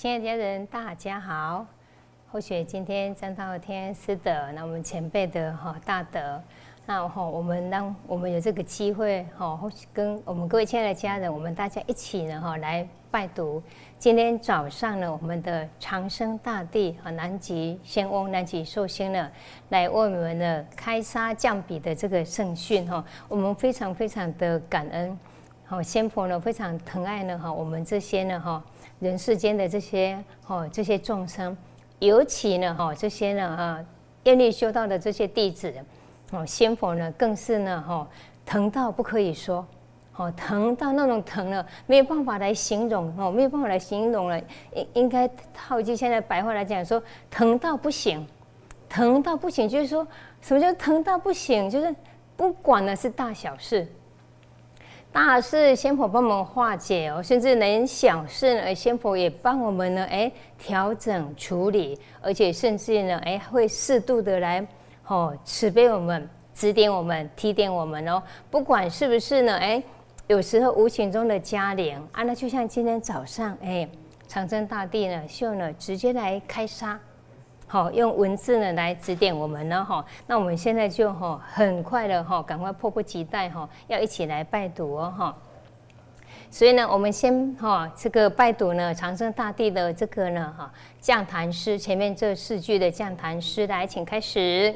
[0.00, 1.66] 亲爱的家人，大家好。
[2.32, 6.42] 或许今天沾到天师的，那我们前辈的哈大德，
[6.86, 13.62] 那哈我们让我们有这个机会哈，或许跟我们各位亲爱的家人，我们大家一起呢哈来拜读。
[13.98, 19.30] 今天早上呢，我们的长生大帝和南极仙翁、南极寿星呢，
[19.68, 25.18] 来为我们的开沙降笔的这个圣训哈，我们非常非常的感恩。
[25.66, 28.64] 好，仙婆呢非常疼爱呢哈，我们这些呢哈
[29.00, 31.56] 人世间的这些哦这些众生，
[31.98, 33.84] 尤其呢哈这些呢哈
[34.24, 35.74] 愿力修道的这些弟子，
[36.30, 38.08] 哦仙佛呢更是呢哈
[38.46, 39.66] 疼到不可以说。
[40.16, 44.38] 哦，疼到那种疼了，没有办法来形容哦，没有办法来形容了。
[44.74, 48.26] 应应该套句现在白话来讲，说疼到不行，
[48.86, 50.06] 疼到不行，就是说
[50.42, 51.70] 什么叫疼到不行？
[51.70, 51.94] 就是
[52.36, 53.86] 不管呢是大小事，
[55.12, 64.66] 大事仙婆帮我们化解哦，甚至连小事呢，仙婆也帮我们呢，哎，调整处理，而且甚至呢，哎，会适度的来
[65.06, 69.82] 哦，慈悲我们，指点我们，提点我们哦，不管是不是呢，哎。
[70.26, 73.88] 有时候无形中的加连啊，那就像今天早上，哎，
[74.28, 76.96] 长征大帝呢，秀呢，直接来开杀，
[77.72, 85.36] 好，用文字呢来指点我们呢，哈，那我们现在就哈，很快的哈，赶快迫不及待哈，要一起来拜读哦，哈。
[86.50, 94.74] 所以呢，我们先哈，这个拜读呢，长生大帝的这个呢，哈，降坛诗，前面这四句的降坛诗，来，请开始。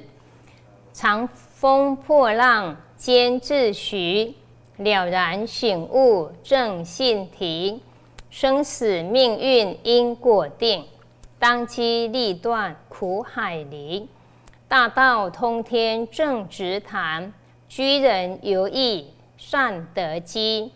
[0.93, 4.33] 长风破浪兼自徐。
[4.77, 7.83] 了然醒悟正信体，
[8.31, 10.85] 生死命运因果定，
[11.47, 14.09] 当机立断苦海离，
[14.67, 17.31] 大道通天正直谈，
[17.69, 20.73] 居人游艺善得机，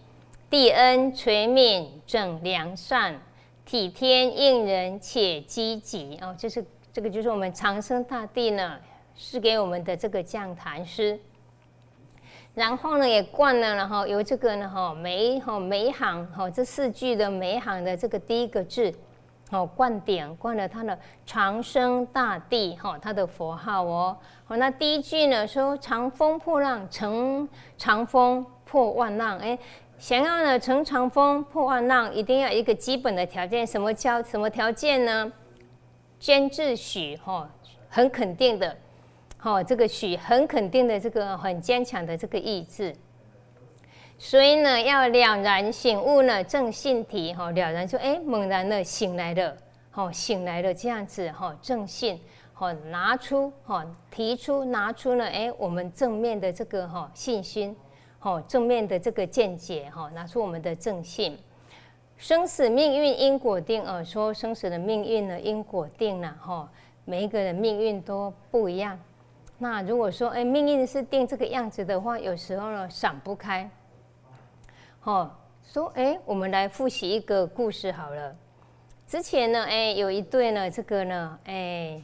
[0.51, 3.19] 地恩垂悯正良善，
[3.65, 6.19] 体天应人且积极。
[6.21, 6.63] 哦，这是
[6.93, 8.79] 这个就是我们长生大帝呢，
[9.17, 11.19] 是给我们的这个降坛诗。
[12.55, 18.93] 然后呢，也灌了，然后由这个呢，哈，每哈每一行哈这四句的每一行的这个第一个字，
[19.51, 24.17] 哦，灌点灌了他的长生大帝哈，他的佛号哦。
[24.45, 29.39] 好，那第一句呢说长风破浪，乘长风破万浪。
[29.39, 29.59] 哎，
[29.99, 35.33] 想要呢乘长风破万浪，一定要一个基本的条件，什么叫什么条件呢？
[36.19, 37.49] 坚自许哈，
[37.89, 38.77] 很肯定的。
[39.39, 42.95] 好，这个许很肯定的，这个很坚强的这个意志，
[44.21, 49.57] 所以呢，要了然醒悟呢，正信体哈，了然说，哎，猛然的醒来了，
[49.93, 52.21] 好，醒来了这样子哈，正信，
[52.53, 57.77] 好，拿出哈，提出拿出了，哎，我们正面的这个哈信心，
[58.19, 61.39] 好，正面的这个见解哈，拿出我们的正信，
[62.17, 66.69] 生死命运因果定啊，说生死的命运呢，因果定了哈，
[67.05, 68.99] 每一个人命运都不一样。
[69.59, 73.71] 那如果说，哎，命运是定这个样子的话，有时候呢，闪不开。
[75.09, 75.31] 哦，
[75.63, 78.37] 说，哎，我们来复习一个故事好了。
[79.07, 81.99] 之前呢，哎，有一对呢，这个呢，哎，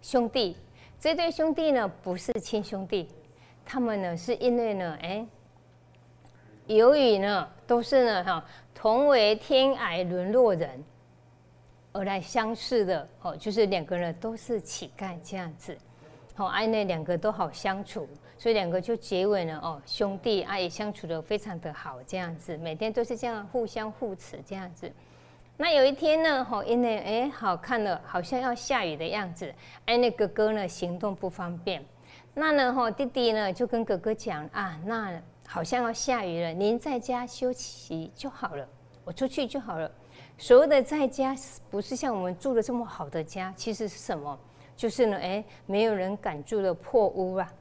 [0.00, 0.56] 兄弟，
[0.96, 3.08] 这对兄弟呢，不是亲兄弟，
[3.64, 5.26] 他们呢，是因为呢，哎，
[6.66, 10.84] 由于呢，都是呢，哈，同为天涯沦落人，
[11.90, 15.76] 而来相识的，哦，就是两个人都是乞丐这样子。
[16.38, 24.92] 好，爱那两个都好相处，所以两个就结为了哦兄弟，啊也相处的非常的好，这样子，每天都是这样互相互持这样子。
[25.56, 29.50] 那有一天呢，吼，因为哎好看了，好像要下雨的样子，
[29.86, 31.82] 哎那哥哥呢行动不方便，
[32.34, 38.68] 那呢吼弟弟呢就跟哥哥讲啊，那好像要下雨了，您在家休息就好了，
[39.06, 39.90] 我出去就好了。
[40.36, 41.34] 所谓的在家，
[41.70, 44.38] 不是像我们住的这么好的家，其实是什么？
[44.76, 47.52] 就是呢，哎，没有人敢住的破屋啊，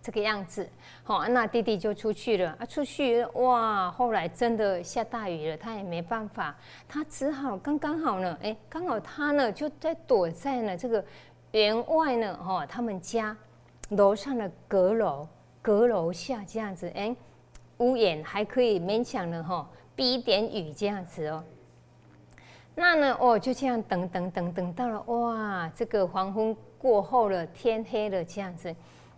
[0.00, 0.68] 这个样子。
[1.02, 6.56] 好，那弟弟就出去了啊，出去哇，后来真的下大雨了，他也没办法，
[6.88, 11.04] 他只好刚刚好呢，哎，刚好他呢就在躲在呢这个
[11.50, 13.36] 园外呢，哈，他们家
[13.90, 15.26] 楼上的阁楼，
[15.60, 17.14] 阁楼下这样子，哎，
[17.78, 21.42] 屋檐还可以勉强的哈避一点雨这样子哦。
[22.74, 23.16] 那呢？
[23.20, 28.74] 哦，就这样等等等等到了，哇，这个黄昏过后了，天黑了，这样子。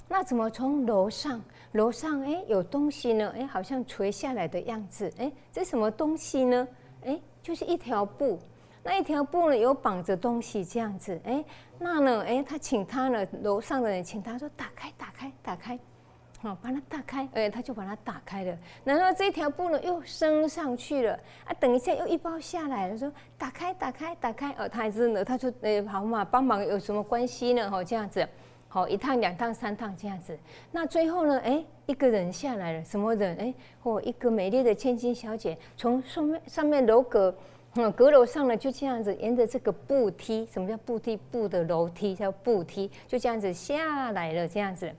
[0.08, 1.40] 那怎么从楼上？
[1.72, 3.32] 楼上哎，有东西呢？
[3.36, 5.12] 哎，好像垂下来的样子。
[5.18, 6.68] 哎，这什么东西呢？
[7.04, 8.38] 哎，就是一条布。
[8.82, 11.18] 那一条布呢，有绑着东西这样子。
[11.24, 11.44] 哎，
[11.78, 12.24] 那呢？
[12.26, 15.78] 哎，他请他呢，楼上的人请他说：“打开，打开，打开。”
[16.44, 18.56] 哦，把它打开，哎，他就把它打开了。
[18.84, 27.70] 然后这条布呢又升上去了，啊，等一下又一包下来了，说打开，打开，打开，哦，他还是呢，他说，哎，好嘛，帮忙有什么关系呢？
[27.72, 28.28] 哦，这样子，
[28.68, 30.38] 好，一趟、两趟、三趟这样子。
[30.70, 33.34] 那最后呢，哎，一个人下来了，什么人？
[33.38, 37.34] 哎，哦，一个美丽的千金小姐从上面上面楼阁，
[37.76, 41.16] 嗯，阁楼上呢就这样子沿着这个步梯，什么叫步梯？
[41.30, 44.94] 步的楼梯叫步梯，就这样子下来了，这样子。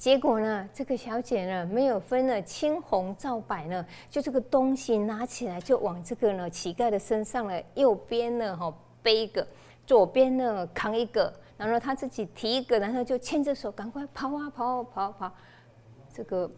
[0.00, 9.46] 结果呢，这个小姐呢没有分了青红皂白呢，就这个东西拿起来就往这个呢乞丐的身上呢，右边呢哈背一个，
[9.86, 15.30] 左边呢扛一个，然后他自己提一个，然后就牵着手赶快跑啊跑啊跑跑，
[16.10, 16.50] 这个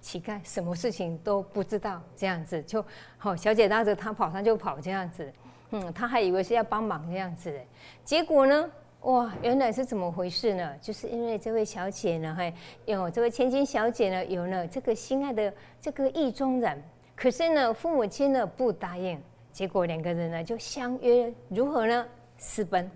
[0.00, 2.82] 乞丐什么事情都不知道，这样子就
[3.18, 5.30] 好，小姐拉着他跑，他就跑这样子，
[5.72, 7.54] 嗯，他还以为是要帮忙这样子，
[8.02, 8.70] 结果呢？
[9.02, 10.74] 哇，原来是怎么回事呢？
[10.80, 12.52] 就是因为这位小姐呢，还
[12.86, 16.82] 有这位千金小姐呢，有了这个心爱的这个意中人，
[17.14, 19.22] 可是呢，父母亲呢不答应，
[19.52, 22.04] 结果两个人呢就相约如何呢？
[22.36, 22.90] 私奔，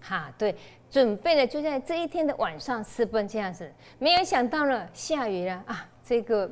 [0.00, 0.52] 哈，对，
[0.90, 6.50] 准备了就在这一天的晚上私奔这样子，没有想到呢，下雨了啊，这个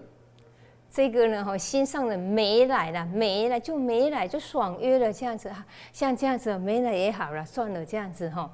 [0.88, 8.48] 这个呢，哈，心上的没来了，没来就没来，就爽约了这样子哈，像这样子没来也好了，算了这样子哈。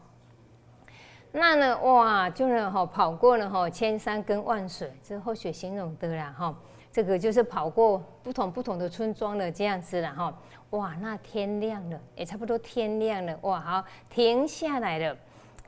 [1.33, 6.53] 那呢，哇，就呢，哈，跑过了哈千山跟万水，这后雪形容的啦，哈，
[6.91, 10.37] 这个就是跑过不同不同的村庄的这样子了，哈，
[10.71, 15.17] 哇，那天亮了，也差不多天亮了，哇，好，停下来了，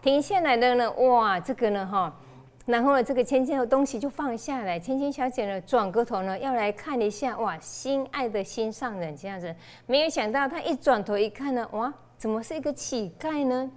[0.02, 2.12] 停下来了呢，哇，这个呢，哈，
[2.66, 9.54] 然后呢，这个千金的东西就放下来，千金小姐呢，转过头呢，要来看一下，哇，心爱的心上人这样子，
[9.86, 13.70] 没有想到她一转头一看呢，哇，怎么是一个乞丐呢？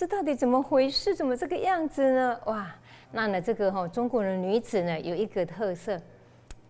[0.00, 1.14] 这到底怎么回事？
[1.14, 2.40] 怎么这个样子呢？
[2.46, 2.74] 哇，
[3.12, 6.00] 那呢，这个哈，中国的女子呢，有一个特色，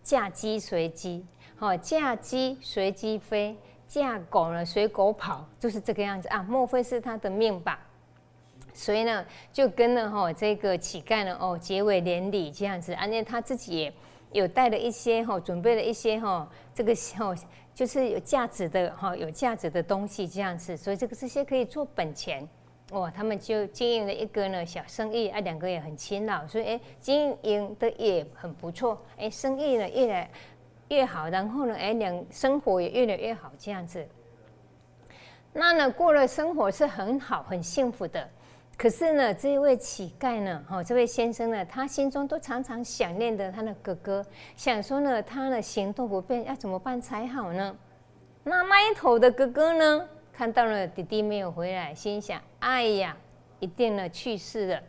[0.03, 1.25] 嫁鸡随鸡，
[1.57, 3.55] 哈，嫁鸡随鸡飞，
[3.87, 6.43] 嫁狗呢随狗跑，就是这个样子啊。
[6.43, 7.79] 莫非是她的命吧？
[8.73, 12.93] 所以呢，就跟了哈这个乞丐呢，哦，结为连理这样子。
[12.95, 13.93] 而且他自己也
[14.33, 16.45] 有带了一些哈，准备了一些哈，
[16.75, 17.33] 这个哈，
[17.73, 20.75] 就是有价值的哈，有价值的东西这样子。
[20.75, 22.45] 所以这个这些可以做本钱。
[22.91, 30.29] 哇，他们就经营了一个呢小生意啊，两个也很勤劳，所以哎，经营的也很不错，哎，生意呢越来
[30.89, 34.05] 越好，然后呢，哎，两生活也越来越好，这样子。
[35.53, 38.29] 那呢，过了生活是很好很幸福的，
[38.77, 44.25] 可是呢，这一位乞丐呢，哈，这位先生呢，他心中都常常想念着他的哥哥，
[44.57, 47.75] 想说呢，他呢行动不便，要怎么办才好呢？
[48.43, 50.07] 那那一头的哥哥呢？
[50.33, 53.15] 看到了弟弟没有回来，心想：哎呀，
[53.59, 54.81] 一定呢去世了，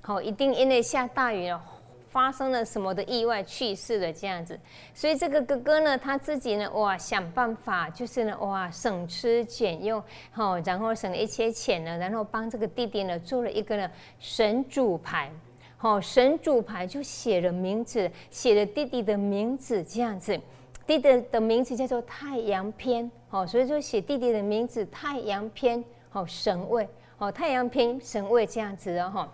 [0.00, 1.62] 好，一定因为下大雨了，
[2.08, 4.58] 发生了什么的意外去世了这样子。
[4.94, 15.30] 所以这个哥哥呢，他自己呢，哇，想办法就是呢，哇，省吃俭用，好，然后省了一些钱呢，然后帮这个弟弟呢做了一个呢神主牌，
[15.76, 20.40] 好，神主牌就写了名字，写了弟弟的名字这样子。
[20.86, 26.88] 弟弟的名字叫做太阳篇，哦，所以就写弟弟的名字太阳篇，哦，神位，
[27.18, 29.32] 哦，太阳篇神位这样子哦，哈。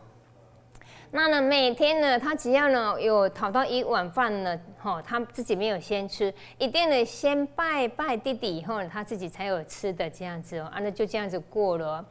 [1.10, 12.02] 那呢，每天呢，他只要呢有讨到一碗饭呢，哈，他自己没有先吃，一定呢先拜拜弟弟，以后他自己才有吃的这样子哦，啊，那就这样子过了。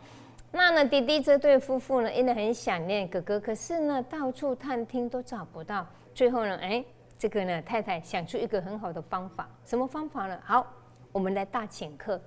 [0.51, 6.85] 那呢，弟弟这对夫妇呢，因为很想念哥哥，可是呢，到处探听都找不到，最后呢，哎。
[7.21, 10.41] 这个呢，太太想出一个很好的方法，什么方法呢？
[10.43, 10.65] 好，
[11.11, 12.19] 我们来大请客。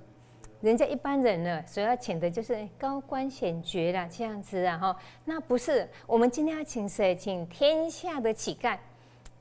[0.60, 4.96] 人家一般人呢，所要请的就是高官显爵啦，这样子啊，哈。
[5.24, 7.12] 那不是，我们今天要请谁？
[7.16, 8.78] 请天下的乞丐，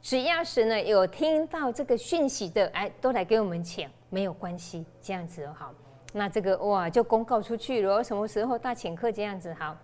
[0.02, 5.72] 只要是呢有听到这个讯息的，哎，都来给我们请，没有关系，这样子哦，好。
[6.14, 9.78] 那这个哇，就公告出去了，什么时候大请客这样子，好。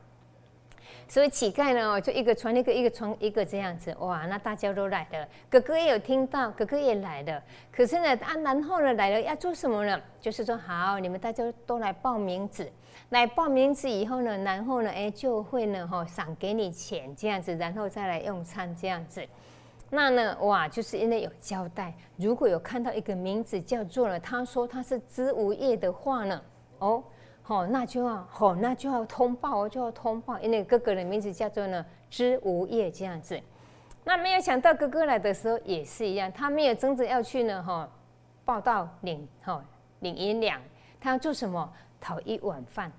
[1.09, 7.41] 所以乞丐呢，就一个传一个，一个传一个这样子，哇，那大家都来了，哥哥也有听到，哥哥也来了。
[7.71, 9.99] 可是呢，啊，然后呢来了要做什么呢？
[10.21, 12.71] 就是说，好，你们大家都来报名字，
[13.09, 19.25] 来报名字以后呢，然后呢，哎，就会呢，哈，赏给你钱这样子，然后再来用餐这样子。
[19.89, 26.39] 那呢，哇，就是因为有交代，如果有看到一个名字叫做了，他说他是知无业的话呢，
[26.77, 27.03] 哦。
[27.49, 33.39] 哦，那就要哦，那就要通报，就要通报，因为哥哥的名字叫做呢知无业这样子。
[34.03, 37.89] 那没有想到哥哥来的时候也是一样，他没有争着要去呢哈
[38.45, 39.63] 报道领哈
[40.01, 40.61] 领银两，
[41.01, 41.73] 他要做什么？
[41.99, 42.91] 讨一碗饭。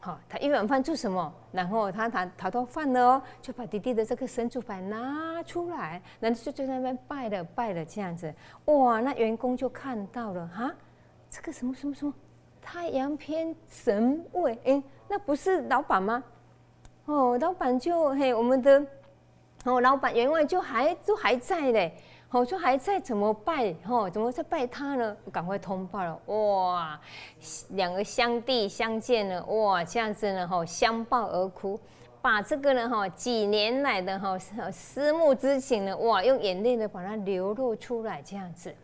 [0.00, 1.30] 好，他一碗饭做什么？
[1.52, 8.32] 然后他他讨到饭了，就把弟弟的这个神主牌拿出来，然后就在那边拜了拜了这样子。
[8.64, 10.72] 哇，那员工就看到了哈，
[11.28, 12.14] 这个什么什么什么
[12.70, 16.22] 太阳偏神位，哎，那不是老板吗？
[17.06, 18.84] 哦，老板就嘿，我们的
[19.64, 21.96] 哦，老板员外就还都还在嘞。
[22.28, 23.74] 好，就还在怎么拜？
[23.88, 25.16] 哦，怎么在拜他呢？
[25.32, 26.20] 赶快通报了！
[26.26, 27.00] 哇，
[27.70, 31.80] 两个相弟相见了，哇，这样子呢，吼，相抱而哭，
[32.20, 34.38] 把这个呢，哈，几年来的哈
[34.70, 38.74] 思慕之情呢，哇，用眼泪呢把它流露出来，这样子，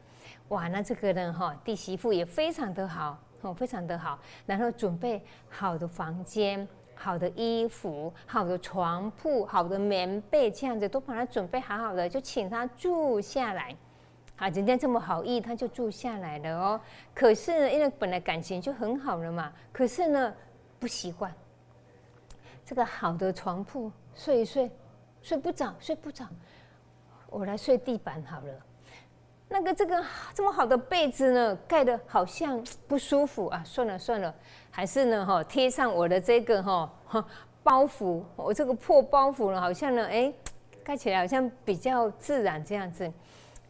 [0.48, 6.66] 哇，那这个呢，哈，弟媳妇也非常的好，哦，非常的好，然后准备好的房间。
[6.96, 13.76] 好的衣服、好的床铺、好的棉被，这样子都把它准备好好的，就请他住下来。
[14.36, 16.80] 啊，人家这么好意，他就住下来了哦。
[17.12, 20.32] 可是呢，因为本来感情就很好了嘛，可是呢，
[20.78, 21.34] 不习惯
[22.64, 24.70] 这个好的床铺，睡一睡，
[25.20, 26.24] 睡不着，睡不着，
[27.28, 28.54] 我来睡地板好了。
[29.54, 33.62] 那个这个这么好的被子呢，盖的好像 不舒服啊！
[33.64, 34.34] 算了算了，
[34.68, 36.92] 还是呢哈贴上我的这个哈
[37.62, 40.32] 包袱，我这个破包袱呢，好像呢哎
[40.82, 43.08] 盖起来好像比较自然这样子。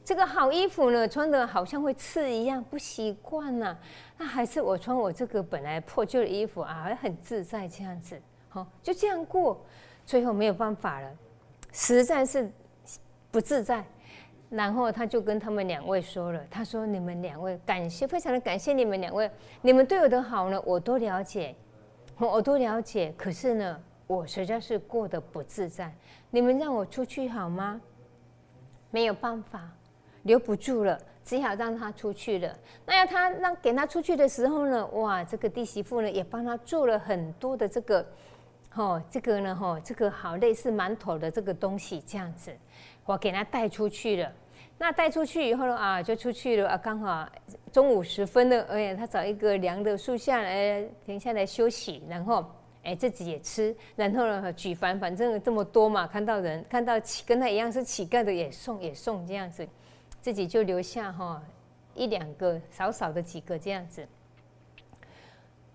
[0.03, 3.77] 这个好衣服呢穿的好像会刺一样，不习惯呐。
[4.17, 8.19] 那还是我穿我这个本来破旧的衣服啊，还很自在这样子。
[8.49, 9.63] 好，就这样过，
[10.07, 11.11] 最后没有办法了，
[11.73, 12.51] 实在是
[13.31, 13.85] 不自在。
[14.55, 19.29] 然后他就跟他们两位说了，他说：“你们两位感谢，非常的感谢你们两位，
[19.61, 21.53] 你们对我的好呢，我都了解，
[22.19, 23.13] 我都了解。
[23.17, 25.93] 可是呢，我实在是过得不自在。
[26.31, 27.81] 你们让我出去好吗？
[28.93, 29.69] 没有办法，
[30.23, 32.57] 留不住了，只好让他出去了。
[32.87, 38.07] 那要他让给他出去的时候呢，哇，这个弟媳妇呢也帮他做了很多的这个，
[38.77, 42.57] 哦，这个呢，哦，这个好类似馒头的这个东西，这样子，
[43.05, 44.33] 我给他带出去了。”
[44.77, 47.27] 那带出去以后呢啊，就出去了啊，刚好
[47.73, 52.45] 中午时分了，哎呀，他找一个凉的树下来停下来休息，然后
[52.83, 59.67] 哎自己也吃，然后呢举凡反正这么多嘛，看到人看到乞跟他一样是乞丐的也送也送这样子，
[60.21, 61.43] 自己就留下哈
[61.95, 64.07] 一两个少少的几个这样子。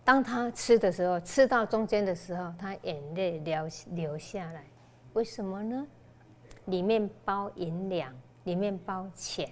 [0.04, 4.66] 当他吃的时候，吃到中间的时候，他眼泪流流下来，
[5.14, 5.88] 为什么呢？
[6.66, 8.14] 里面包银两。
[8.46, 9.50] 里面包钱，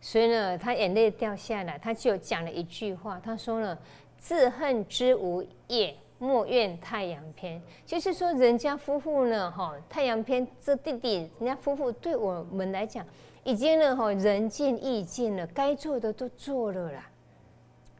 [0.00, 3.76] 所以呢，他眼泪掉下来，他就讲了一句话，他说呢
[4.16, 13.04] ：“自恨之无业，莫怨太阳偏。”就是说，人家夫妇呢，哈，太阳偏这弟弟，人家夫妇对我们来讲，
[13.42, 17.10] 已经呢，哈，人尽义尽了，该做的都做了啦。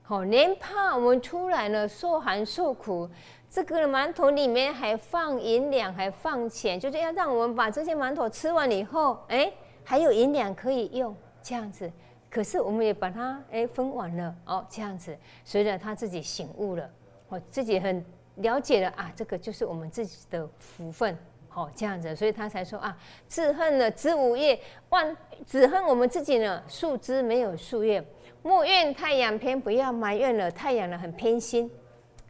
[0.02, 3.10] 好，连怕我们出来呢，受寒受苦，
[3.50, 9.52] 这个馒头里面还放银两，还放钱，就是要让我们把这些馒头吃完以后，哎。
[9.88, 11.88] 还有银两可以用，这样子，
[12.28, 16.90] 可是我们也把它哎分完了哦，这样子，随着他自己醒悟了，
[17.28, 21.16] 我自己很了解了啊，这个就是我们自己的福分，
[21.48, 25.16] 好这样子，所以他才说啊，自恨了知无叶，万
[25.46, 28.04] 只恨我们自己呢树枝没有树叶，
[28.42, 31.70] 莫怨太阳偏，不要埋怨了太阳呢很偏心，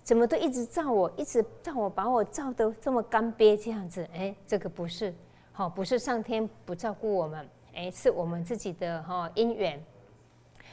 [0.03, 5.15] 怎么都一直照我，一直照我，把我照得这么干瘪这样子，哎，这个不是。
[5.59, 9.83] 好，不是上天不照顾我们，哎，是我们自己的哈因缘，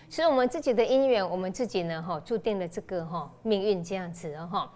[0.10, 4.70] 是我们自己的因缘，我们自己呢哈注定了这个哈命运这样子哈。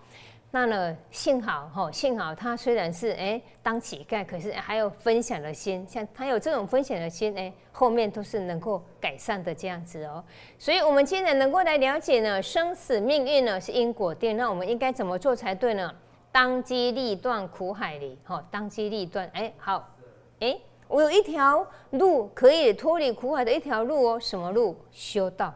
[0.50, 10.24] 那呢，幸好哈，幸好他虽然是哎当乞丐，可是还有分享的心，像他有这种分享的心，哎，后面都是能够改善的这样子哦。
[10.58, 15.94] 所以，我们既然能够来了解呢，生死命运呢是因果定，那我们应该怎么做才对呢？
[16.32, 19.86] 当机立断苦海里，哈，当机立断，哎，好。
[20.40, 24.76] 哎，我有一条路可以脱离苦海的一条路哦，什么路？
[24.92, 25.54] 修道，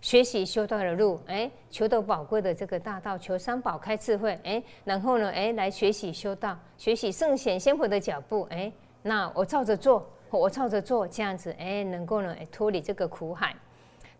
[0.00, 1.20] 学习修道的路。
[1.26, 4.38] 哎，求得宝贵的这个大道，求三宝开智慧。
[4.42, 8.46] 哎，然后呢，哎，来学习修道，学习圣贤仙佛的脚步。
[8.50, 8.72] 哎，
[9.02, 13.54] 那我照着做，我照着做，这样子，哎，能够呢脱离这个苦海。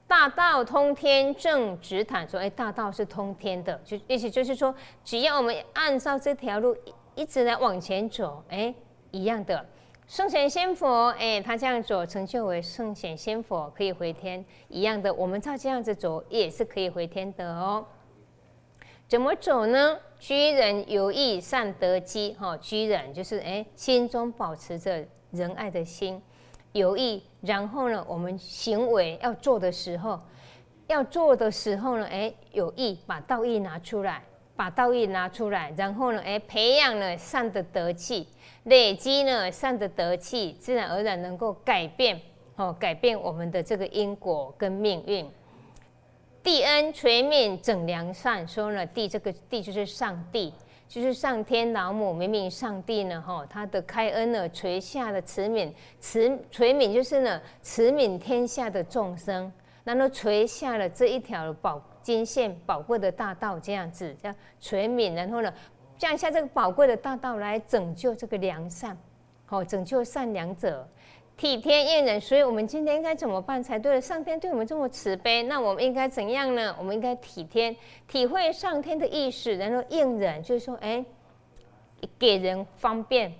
[0.07, 4.75] 大道通天正直坦，说，哎，大道是通天的，就意思就是说，
[5.05, 6.75] 只要我们按照这条路
[7.15, 8.73] 一直来往前走，哎，
[9.11, 9.67] 一样的。
[10.09, 15.13] 圣贤仙佛，哎，他这样走，成就为圣贤仙佛，可以回天一样的。
[15.13, 17.85] 我们照这样子走，也是可以回天的哦。
[19.07, 19.99] 怎么走呢？
[20.19, 22.35] 居人有义，善得机。
[22.41, 26.23] 哈，居人就是哎，心中保持着仁爱的心，
[26.73, 27.23] 有义。
[27.43, 30.19] 然后呢，我们行为要做的时候，
[30.87, 34.23] 要做的时候呢，哎，有义，把道义拿出来。
[34.57, 38.27] 把道义拿出来，然后呢，哎，培养了善的德气，
[38.69, 42.21] 累积呢善的德气，自然而然能够改变
[42.57, 45.29] 哦，改变我们的这个因果跟命运。
[46.43, 50.53] 地恩垂命整良善，说呢，地这个地就是上帝。
[50.89, 55.71] 就是上天老母，明明上帝呢，哈，他的开恩呢，垂下的慈悯，
[56.01, 59.53] 慈垂悯就是呢，慈悯天下的众生，
[59.85, 65.53] 然后垂下了这一条宝金线，宝贵的大道，这样子叫垂悯，然后呢，
[65.99, 68.97] 降下这个宝贵的大道来拯救这个良善，
[69.45, 70.89] 好，拯救善良者。
[71.37, 74.01] 体贴应人，所以我们今天应该怎么办才对？
[74.01, 76.75] 上天对我们这么慈悲，那我们应该怎样呢？
[76.77, 77.77] 我们应该体贴、
[78.09, 81.05] 体会上天的意识，然后应人，就是说，哎，
[82.19, 83.33] 给人方便，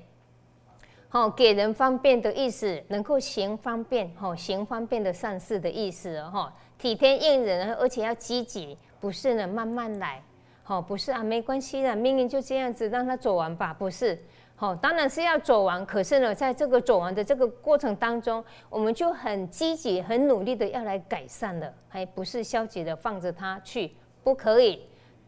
[1.09, 10.23] 好，给人方便的意思，能够行方便，好，行方便的善事的意思，哈，体贴应人，而且要积极，不是呢，慢慢来，
[10.69, 14.23] 好，不是啊，没关系的，命运就这样子，让他走完吧，不是。
[14.55, 15.85] 好，当然是要走完。
[15.87, 24.83] 可是呢，在这个走完的这个过程当中，我们就很积极、很努力的要来改善了，还不是消极的放着它去，不可以，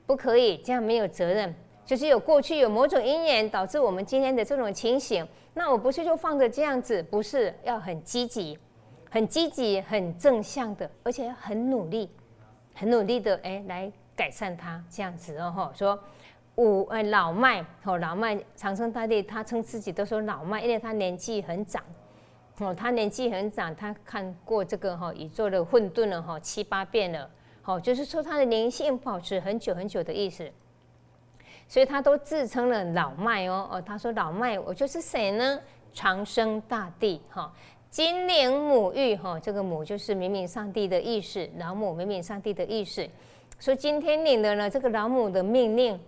[0.05, 1.55] 不可以，这样没有责任。
[1.87, 8.59] 就是有过去有某种因缘导致我们今天的这种情形，那我不是就放着这样子，不是要很积极、
[9.09, 12.11] 很积极、很正向的，而且要很努力、
[12.75, 13.91] 很努力的哎来
[14.21, 15.99] 改善它，这样子哦，吼说。
[16.57, 21.83] 五呃老迈哦老迈长生大帝他称自己都说老迈，因为他年纪很长
[22.59, 27.31] 哦，他年纪很长，他看过这个哈宇宙的混沌了哈七八遍了，
[27.63, 30.51] 好就是说他的灵性保持很久很久的意思，
[31.67, 35.59] 所以他都自称了老迈哦哦他说老迈我就是谁呢？
[35.95, 37.51] 长生大帝哈
[37.89, 43.09] 金灵母玉哈这个母就是明明上帝的意识，老母明明上帝的意识，
[43.61, 46.01] 所以今天领的呢这个老母的命令。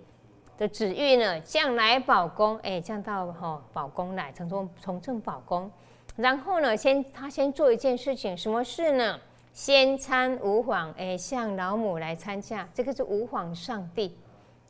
[0.58, 5.68] 的旨意呢，降来宝宫，哎，降到哈宝宫来，从中从正宝宫，
[6.14, 9.18] 然后呢，先他先做一件事情，什么事呢？
[9.52, 14.16] 先参吾皇，哎，向老母来参加，这个是吾皇上帝，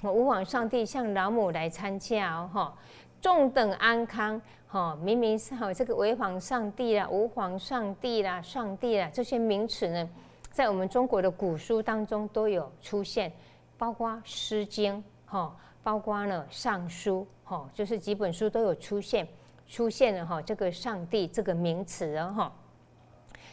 [0.02, 2.74] 吾皇上帝向老母来参加哦，哈，
[3.20, 10.08] 众等安康，哈，明明是哈这个为皇上帝啦，吾皇上帝啦，上帝啦，这些名词呢，
[10.52, 13.32] 在我们中国的古书当中都有出现，
[13.76, 15.56] 包括《诗经》哈。
[15.84, 19.26] 包括呢，尚书哈，就是几本书都有出现，
[19.66, 22.52] 出现了哈这个上帝这个名词哦哈，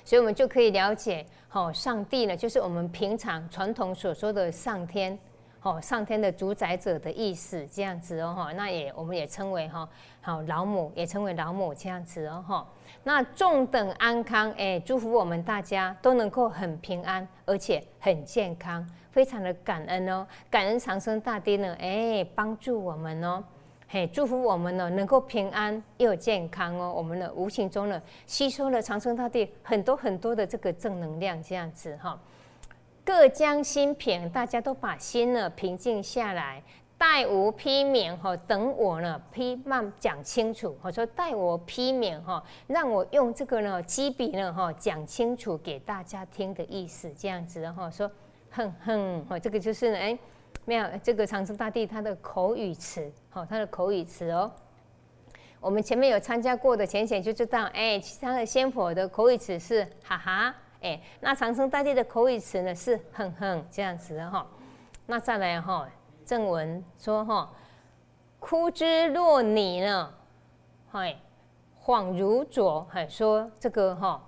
[0.06, 5.18] 所以我们就可以了解哈，上帝呢就是我们平常传统所说的上天，
[5.62, 9.88] 哦上天的主宰者的意思这样子哦哈，那也我们也称为哈
[10.22, 12.68] 好老母，也称为老母这样子哦哈，
[13.04, 18.88] 那众等安康哎，祝福我们大家都能够很平安，而且很健康。
[19.12, 23.44] 非常的感恩哦，感恩长生大帝呢，哎，帮助我们哦，
[23.88, 26.94] 嘿，祝福我们呢，能够平安又健康哦。
[26.96, 32.18] 我们呢，无形中呢，吸收了长生大帝很多很多的这个正能量，这样子哈。
[33.10, 36.62] 各将心平，大家都把心呢平静下来，
[36.96, 40.78] 待吾批明哈，等我呢批慢讲清楚。
[40.84, 48.10] 我说待我批明哈，让我用这个呢基笔呢哈讲清楚给大家听的意思，这样子哈说。
[48.52, 50.16] 哼哼，哦，这个就是哎，
[50.66, 54.52] 没有这个长生大帝他的口语词，好，他的口语词哦。
[55.60, 64.46] 我们前面有参加过的浅浅就知道，哎，其他的仙佛的口语词是哈哈，哎，那长生大帝的口语词呢是哼哼这样子的哈。
[65.06, 65.88] 那再来哈，
[66.26, 67.52] 正文说哈，
[68.40, 70.14] 枯枝落你呢，
[70.92, 71.16] 嗨，
[71.84, 74.24] 恍如昨，嗨，说这个哈。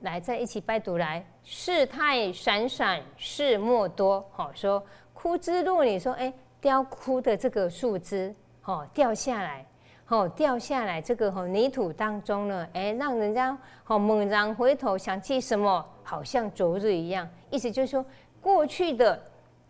[0.00, 4.26] 来，在一起拜读来，世态闪闪，事莫多。
[4.32, 4.82] 好说
[5.12, 8.34] 枯枝落，你说哎，凋枯的这个树枝，
[8.64, 9.66] 哦掉下来，
[10.10, 17.28] 哦掉下来，这个哈泥土当中呢，哎，让人家好猛然回头想起什么，好像昨日一样。
[17.48, 18.04] 意思就是说，
[18.40, 19.22] 过去的，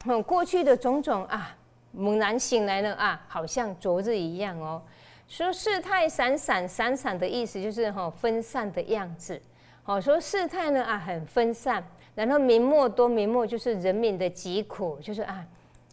[0.06, 1.54] 嗯，过去的种种啊，
[1.92, 4.80] 猛然醒来了啊，好像昨日一样哦。
[5.28, 9.38] 说世态闪闪，闪闪的意思就是哈分散的样子。
[9.82, 15.44] 好说事态呢啊很分散，然后民莫多，民莫就是人民的疾苦，就是啊，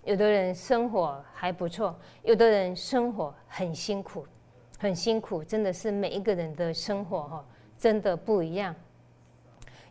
[0.05, 4.25] 有的人生活还不错，有的人生活很辛苦，
[4.77, 7.45] 很辛苦，真的是每一个人的生活哈，
[7.77, 8.75] 真的不一样。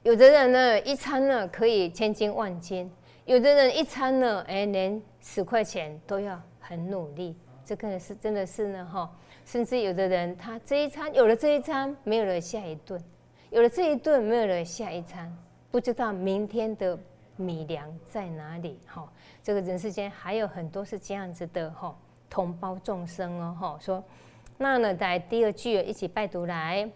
[0.03, 2.91] 有的人呢一餐呢可以千金万金，
[3.25, 9.11] 有的人一餐呢哎连十块钱都要很努力，这个是真的是呢哈，
[9.45, 13.03] 甚至有的人他这一餐有了这一餐，没有了下一顿。
[13.51, 15.33] 有了这一顿，没有了下一餐，
[15.71, 16.99] 不知道明天的
[17.37, 18.79] 米粮在哪里？
[18.87, 21.97] 哈，这个人世间还有很多是这样子的哈，
[22.29, 24.03] 同胞众生哦，哈，说
[24.59, 26.89] 那呢，在第二句一起拜读来，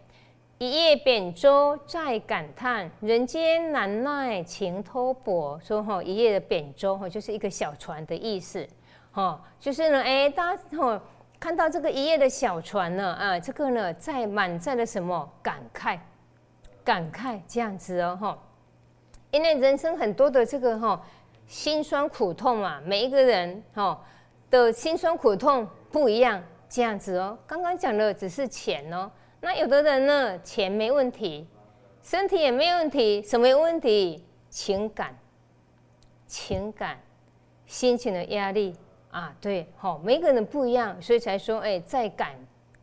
[0.58, 5.60] 一叶扁舟在感叹人间难耐情托薄。
[5.62, 8.66] 说哈，一叶的扁舟哈，就是一个小船的意思，
[9.12, 11.02] 哈，就是呢，哎，大家哈
[11.38, 15.30] 看到这个一叶的小船呢，啊，这个呢，在满载了什么？
[15.42, 15.98] 感慨，
[16.82, 18.38] 感慨这样子哦，哈。
[19.30, 21.00] 因为人生很多的这个哈
[21.46, 24.02] 辛酸苦痛嘛，每一个人哈
[24.50, 27.36] 的辛酸苦痛不一样，这样子哦。
[27.46, 31.46] 刚刚讲的只是钱哦，那有的人呢钱没问题，
[32.02, 34.24] 身体也没问题，什么有问题？
[34.48, 35.14] 情感、
[36.26, 36.98] 情感、
[37.66, 38.74] 心情的压力
[39.10, 42.32] 啊，对，好，每个人不一样，所以才说哎，在感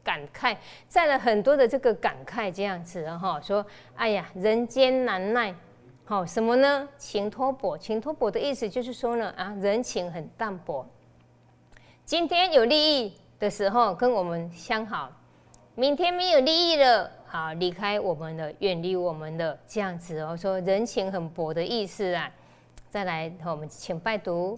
[0.04, 0.56] 感慨，
[0.88, 5.56] 在了很多的这个感慨这样子哈，说哎呀，人间难耐。
[6.06, 6.88] 好什么呢？
[6.97, 10.88] 情托薄，情托薄的意思就是说呢，啊，人情很淡薄。
[12.06, 15.12] 今天有利益的时候跟我们相好，
[15.76, 20.36] 明天没有利益了，好离开我们的，远离我们的这样子哦。
[20.36, 22.32] 说人情很薄的意思啊。
[22.89, 24.58] 再来，我们请拜读：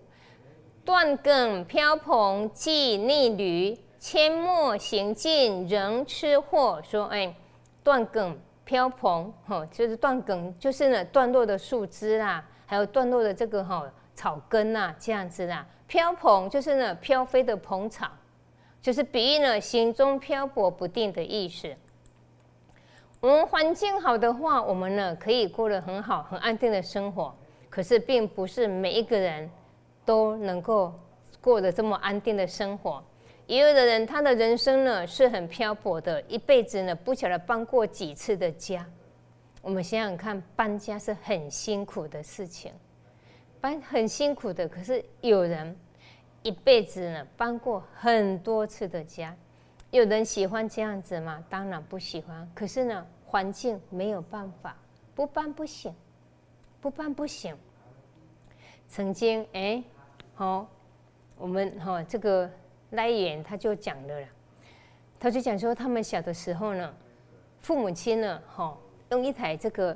[0.86, 6.82] 断梗飘蓬寄逆旅，阡陌行尽仍吃货。
[6.84, 7.36] 说，哎，
[7.84, 8.40] 断梗。
[8.66, 15.66] 飘蓬，哈，就是断梗，就是呢断落的树枝啦，还有断落的这个哈草根呐，这样子啦。
[15.88, 18.08] 飘蓬就是呢飘飞的蓬草，
[18.82, 21.76] 就是比喻呢心中漂泊不定的意思。
[23.20, 27.36] 我们环境好的话，我们呢可以过得很好、很安定的生活。
[27.70, 29.50] 可是，并不是每一个人
[30.04, 30.94] 都能够
[31.40, 33.04] 过得这么安定的生活。
[33.46, 38.86] 也有的人，他的人生呢是很漂泊的，一辈子呢不晓得搬过几次的家。
[39.62, 42.72] 我们想想看，搬家是很辛苦的事情，
[43.60, 44.68] 搬很辛苦的。
[44.68, 45.78] 可是有人
[46.50, 49.36] 一辈子呢搬过很多次的家，
[49.92, 51.44] 有人喜欢这样子吗？
[51.48, 52.50] 当然不喜欢。
[52.56, 54.76] 可是呢，环境没有办法，
[55.14, 55.94] 不搬不行，
[56.82, 57.56] 不搬不行。
[58.88, 59.84] 曾经哎，
[60.34, 60.68] 好，
[61.38, 62.50] 我们哈这个。
[62.94, 64.28] 来源他就讲了啦，
[65.20, 66.92] 他就讲说，他们小的时候呢，
[67.60, 68.76] 父母亲呢，哈，
[69.12, 69.96] 用一台这个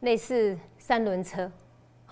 [0.00, 1.52] 类似三轮车，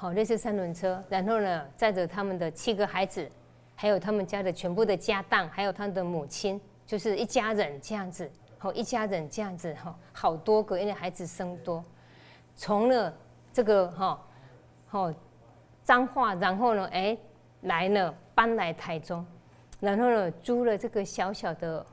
[0.00, 3.28] 好，类似三轮车，然后呢，载着他们的七个孩子，
[3.74, 11.84] 还有他们家的全部的家当，还有他的母亲，就是一家人这样子，好，一家人这样子，哈，好多个，因为孩子生多，
[12.54, 13.12] 从了
[13.52, 14.24] 这个哈，
[14.86, 15.12] 好
[15.82, 17.18] 脏话，然后呢，哎，
[17.62, 18.14] 来了。
[18.38, 19.26] 搬来台中，
[19.80, 21.84] 然后呢，租了这个小小的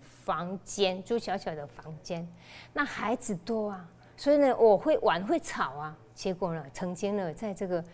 [0.00, 2.28] 房间，租小小的房间。
[2.74, 5.96] 那孩子多啊，所以呢，我会玩会吵啊。
[6.14, 7.84] 结果呢，曾经呢，在这个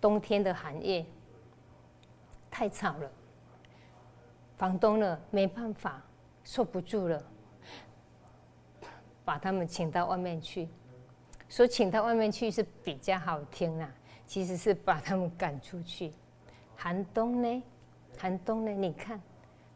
[0.00, 1.04] 冬天的寒夜，
[2.50, 3.10] 太吵了，
[4.56, 6.02] 房东呢没办法，
[6.42, 7.22] 受不住了，
[9.24, 10.68] 把他们请到外面去。
[11.48, 13.88] 说请到外面去是比较好听啊，
[14.26, 16.12] 其实是把他们赶出去。
[16.74, 17.62] 寒冬呢？
[18.18, 18.70] 寒冬呢？
[18.72, 19.20] 你看，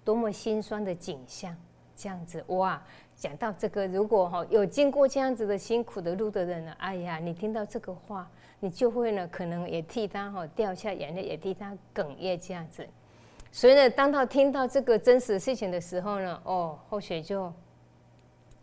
[0.04, 1.56] 多么心酸的景象！
[1.94, 2.82] 这样子哇，
[3.20, 8.26] 讲到这个，如果哈有经过这样子的辛苦的路的人呢，哎呀，你听到这个话，
[8.61, 12.87] 你就会呢，可能也替他哈掉下眼泪，也替他哽咽这样子。
[13.52, 17.52] 所以呢，当他听到这个真实事情的时候呢，哦，后学就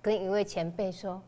[0.02, 1.22] 跟一位前辈说：“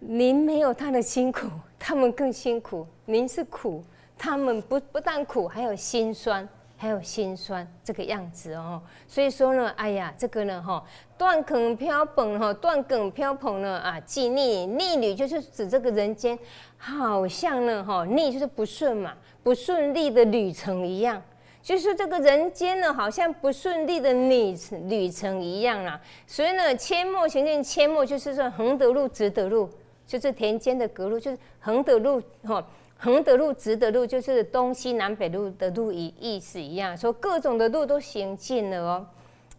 [0.00, 1.48] 您没有他的辛苦，
[1.78, 3.82] 他们更辛苦，您是苦。”
[4.16, 6.48] 他们不不但苦，还有心酸，
[6.84, 8.80] 还有心酸这个样子哦。
[9.08, 10.84] 所以说呢，哎呀，这个呢，哈，
[11.16, 16.38] 断梗飘蓬哈，断梗飘蓬呢啊，既逆逆旅就是指这个人间，
[16.76, 21.22] 好像呢，哈，逆就是不顺嘛，不顺利的旅程一样，
[21.62, 25.98] 就是这个人间呢，好像不顺利的旅旅程一样啦。
[26.26, 29.70] 所以呢，阡陌行进，阡陌就是说横的路、直的路，
[30.06, 32.62] 就是田间的隔路，就是横的路哈。
[33.04, 39.06] 横的路、直的路，就是东西南北路的路一意思一样，说各种的路都行尽了哦。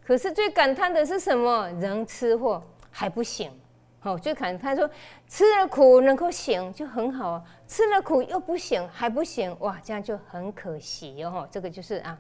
[0.04, 1.70] 可是最感叹的是什么？
[1.80, 3.52] 人吃货还不行，
[4.02, 4.90] 哦，最感叹说
[5.28, 11.48] 吃了苦能够行就很好啊，吃了苦又不行还不行，哇，这样就很可惜哦。
[11.52, 12.18] 这个就是啊，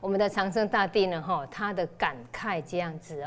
[0.00, 3.22] 我们的长生大帝呢，哈，他的感慨这样子哦。